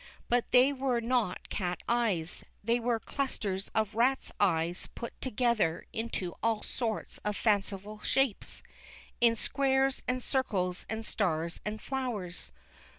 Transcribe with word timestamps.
But 0.29 0.49
they 0.51 0.71
w^ere 0.73 0.99
not 0.99 1.49
cats' 1.49 1.83
eyes; 1.87 2.43
they 2.63 2.79
were 2.79 2.99
clus 2.99 3.37
ters 3.37 3.67
of 3.75 3.93
rats' 3.93 4.31
eyes 4.39 4.89
put 4.95 5.13
together 5.21 5.85
into 5.93 6.33
all 6.41 6.63
sorts 6.63 7.19
of 7.19 7.37
fanciful 7.37 7.99
shapes— 7.99 8.63
in 9.21 9.35
squares 9.35 10.01
and 10.07 10.23
circles 10.23 10.87
and 10.89 11.05
stars 11.05 11.61
and 11.63 11.79
flowers. 11.79 12.51